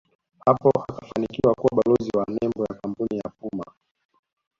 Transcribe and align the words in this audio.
hapo 0.45 0.69
akafanikiwa 0.89 1.53
kuwa 1.55 1.75
balozi 1.83 2.11
wa 2.17 2.25
nembo 2.29 2.65
ya 2.69 2.73
kampuni 2.75 3.17
ya 3.17 3.29
Puma 3.39 3.65